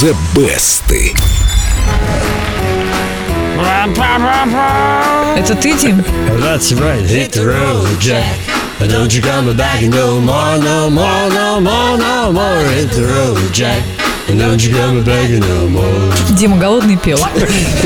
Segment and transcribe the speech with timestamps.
[0.00, 0.84] The Best.
[5.36, 6.02] Это ты, Дим?
[6.40, 8.24] That's right, hit the road, Jack.
[8.78, 12.64] Don't you come back no more, no more, no more, no more.
[12.74, 13.82] Hit the road, Jack.
[16.37, 17.19] Дима голодный пел.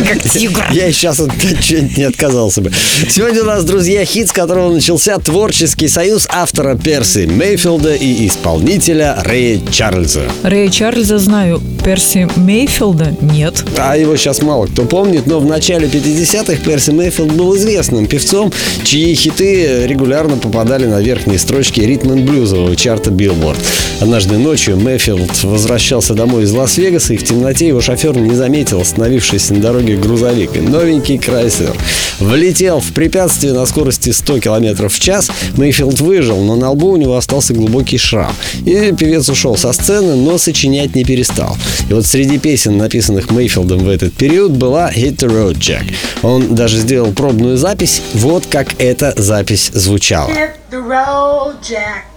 [0.07, 0.65] Как тигр.
[0.71, 1.31] Я сейчас от
[1.61, 2.71] чего-нибудь не отказался бы.
[3.09, 9.17] Сегодня у нас, друзья, хит, с которого начался творческий союз автора Перси Мейфилда и исполнителя
[9.23, 10.23] Рэя Чарльза.
[10.43, 13.63] Рэя Чарльза знаю, Перси Мейфилда нет.
[13.77, 18.51] А его сейчас мало кто помнит, но в начале 50-х Перси Мейфилд был известным певцом,
[18.83, 23.57] чьи хиты регулярно попадали на верхние строчки ритм блюзового чарта Billboard.
[24.01, 29.53] Однажды ночью Мейфилд возвращался домой из Лас-Вегаса, и в темноте его шофер не заметил остановившийся
[29.53, 30.55] на дороге грузовик.
[30.55, 31.75] И новенький Крайслер
[32.19, 35.29] влетел в препятствие на скорости 100 км в час.
[35.57, 38.33] Мейфилд выжил, но на лбу у него остался глубокий шрам.
[38.65, 41.57] И певец ушел со сцены, но сочинять не перестал.
[41.89, 45.85] И вот среди песен, написанных Мейфилдом в этот период, была «Hit the Road Jack».
[46.23, 48.01] Он даже сделал пробную запись.
[48.13, 50.29] Вот как эта запись звучала.
[50.29, 52.14] Hit the road, Jack,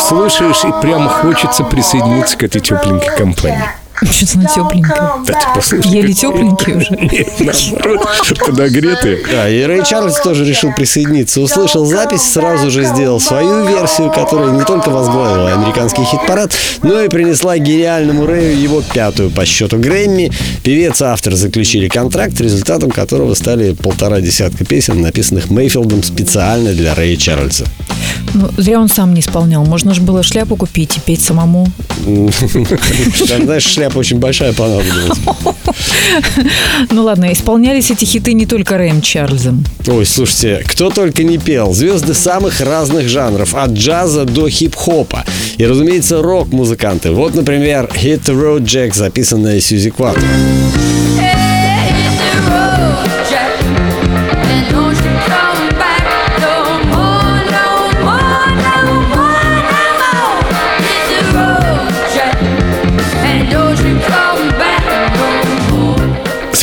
[0.00, 3.68] Слушаешь, и прямо хочется присоединиться к этой тепленькой компании.
[4.04, 5.12] Что-то на тепленькое.
[5.26, 5.90] Да ты послушай.
[5.90, 6.90] Еле тепленькие уже.
[6.96, 8.06] Нет, наоборот,
[8.46, 9.24] подогретые.
[9.30, 11.40] Да, и Рэй Чарльз тоже решил присоединиться.
[11.40, 16.52] Услышал запись, сразу же сделал свою версию, которая не только возглавила американский хит-парад,
[16.82, 20.30] но и принесла гениальному Рэю его пятую по счету Грэмми.
[20.62, 26.94] Певец и автор заключили контракт, результатом которого стали полтора десятка песен, написанных Мейфилдом специально для
[26.94, 27.64] Рэя Чарльза.
[28.34, 29.64] Ну, зря он сам не исполнял.
[29.64, 31.66] Можно же было шляпу купить и петь самому.
[32.06, 35.18] Знаешь, шляпа очень большая понадобилась.
[36.90, 39.64] Ну ладно, исполнялись эти хиты не только Рэем Чарльзом.
[39.86, 41.72] Ой, слушайте, кто только не пел.
[41.74, 45.24] Звезды самых разных жанров, от джаза до хип-хопа.
[45.56, 47.10] И, разумеется, рок-музыканты.
[47.10, 50.18] Вот, например, «Hit the Road Jack», записанная Сьюзи Кватт.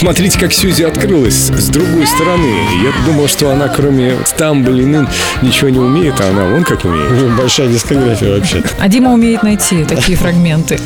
[0.04, 2.54] Смотрите, как Сьюзи открылась с другой стороны.
[2.84, 5.08] Я думал, что она кроме стамблин
[5.42, 7.38] ничего не умеет, а она вон как умеет.
[7.38, 8.62] Большая дискография вообще.
[8.80, 10.78] А Дима умеет найти такие фрагменты.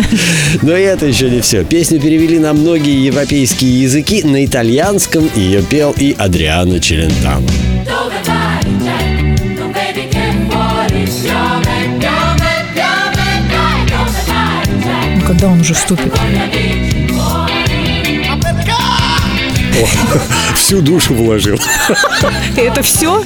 [0.62, 1.64] Но это еще не все.
[1.64, 4.22] Песню перевели на многие европейские языки.
[4.24, 7.42] На итальянском ее пел и Адриано Челентано.
[15.16, 16.14] Ну, когда он уже вступит?
[19.80, 20.47] 我。
[20.58, 21.58] Всю душу вложил.
[22.58, 23.24] Это все?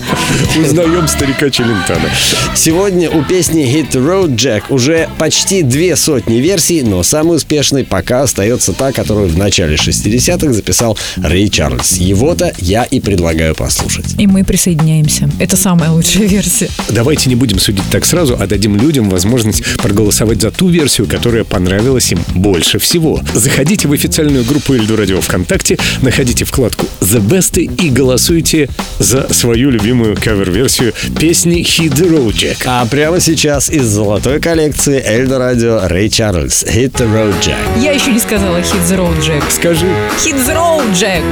[0.59, 2.09] Узнаем старика Челентана.
[2.55, 8.23] Сегодня у песни Hit Road Jack уже почти две сотни версий, но самой успешной пока
[8.23, 11.97] остается та, которую в начале 60-х записал Рэй Чарльз.
[11.97, 14.13] Его-то я и предлагаю послушать.
[14.19, 15.29] И мы присоединяемся.
[15.39, 16.69] Это самая лучшая версия.
[16.89, 21.45] Давайте не будем судить так сразу, а дадим людям возможность проголосовать за ту версию, которая
[21.45, 23.21] понравилась им больше всего.
[23.33, 29.69] Заходите в официальную группу Эльду Радио ВКонтакте, находите вкладку The Best и голосуйте за свою
[29.69, 32.63] любимую кавер-версию песни Hit the Road Jack.
[32.65, 37.81] А прямо сейчас из золотой коллекции Эльдо Радио Рэй Чарльз Hit the Road Jack.
[37.81, 39.43] Я еще не сказала Hit the road, Jack.
[39.51, 39.87] Скажи,
[40.17, 41.23] Hit the road, Jack.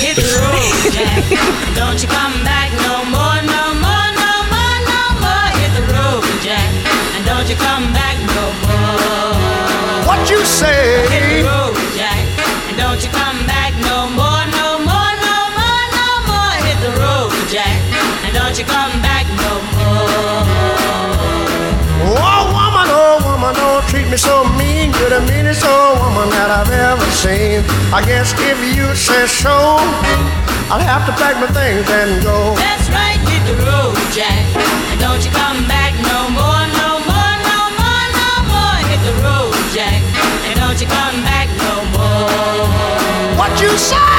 [0.00, 1.38] Hit the road, Jack.
[1.76, 5.48] Don't you come back no more, no more, no more, no more.
[5.60, 6.68] Hit the road, Jack.
[7.16, 8.09] And don't you come back
[18.40, 20.40] don't you come back no more.
[22.08, 24.96] Oh, woman, oh, woman, don't treat me so mean.
[24.96, 27.60] You're the meanest old woman that I've ever seen.
[27.92, 29.76] I guess if you say so,
[30.72, 32.56] I'll have to pack my things and go.
[32.56, 34.40] That's right, hit the road, Jack.
[34.88, 38.76] And don't you come back no more, no more, no more, no more.
[38.88, 40.00] Hit the road, Jack.
[40.48, 43.36] And don't you come back no more.
[43.36, 44.09] What you say?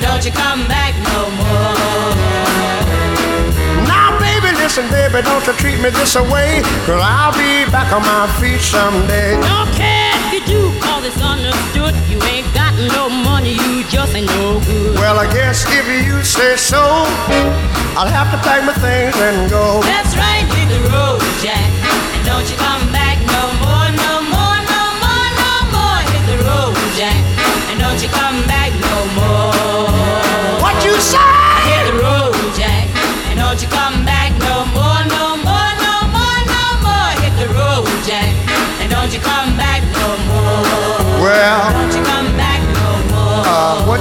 [0.00, 2.14] Don't you come back no more.
[3.86, 6.62] Now, baby, listen, baby, don't you treat me this away.
[6.86, 9.38] Cause I'll be back on my feet someday.
[9.38, 11.94] Don't care if you do, cause it's understood.
[12.10, 14.94] You ain't got no money, you just ain't no good.
[14.98, 16.82] Well, I guess if you say so,
[17.94, 19.80] I'll have to pack my things and go.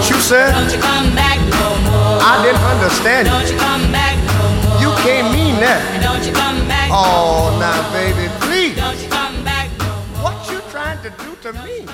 [0.10, 0.52] You said?
[0.52, 2.20] Don't you come back no more.
[2.22, 3.58] I didn't understand Don't you.
[3.58, 4.82] come back no more.
[4.82, 5.80] You can't mean that.
[5.94, 6.90] And don't you come back.
[6.92, 8.76] Oh, now, baby, please.
[8.76, 10.32] Don't you come back no more.
[10.32, 11.86] What you trying to do to me?